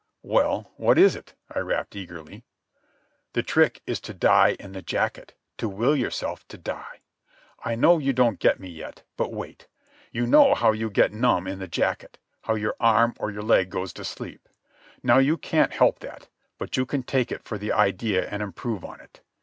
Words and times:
"Well, 0.23 0.71
what 0.77 0.97
is 0.97 1.15
it?" 1.15 1.35
I 1.53 1.59
rapped 1.59 1.95
eagerly. 1.95 2.43
"The 3.33 3.43
trick 3.43 3.83
is 3.85 3.99
to 3.99 4.15
die 4.15 4.55
in 4.59 4.71
the 4.71 4.81
jacket, 4.81 5.35
to 5.59 5.69
will 5.69 5.95
yourself 5.95 6.43
to 6.47 6.57
die. 6.57 7.01
I 7.63 7.75
know 7.75 7.99
you 7.99 8.11
don't 8.11 8.39
get 8.39 8.59
me 8.59 8.67
yet, 8.67 9.03
but 9.15 9.31
wait. 9.31 9.67
You 10.11 10.25
know 10.25 10.55
how 10.55 10.71
you 10.71 10.89
get 10.89 11.13
numb 11.13 11.45
in 11.45 11.59
the 11.59 11.67
jacket—how 11.67 12.55
your 12.55 12.73
arm 12.79 13.13
or 13.19 13.29
your 13.29 13.43
leg 13.43 13.69
goes 13.69 13.93
to 13.93 14.03
sleep. 14.03 14.49
Now 15.03 15.19
you 15.19 15.37
can't 15.37 15.71
help 15.73 15.99
that, 15.99 16.29
but 16.57 16.77
you 16.77 16.87
can 16.87 17.03
take 17.03 17.31
it 17.31 17.43
for 17.43 17.59
the 17.59 17.71
idea 17.71 18.27
and 18.27 18.41
improve 18.41 18.83
on 18.83 18.99
it. 19.01 19.21